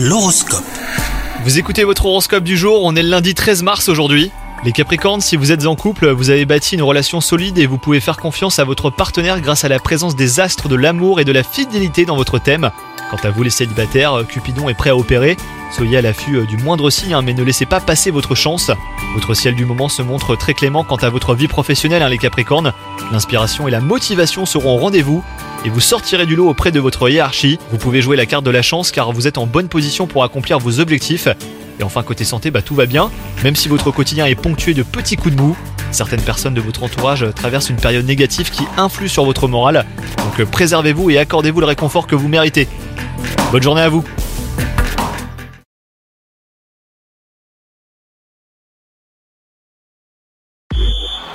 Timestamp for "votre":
1.82-2.06, 8.64-8.90, 12.14-12.38, 18.12-18.36, 19.14-19.34, 21.08-21.34, 26.80-27.08, 33.68-33.90, 36.60-36.82, 39.24-39.48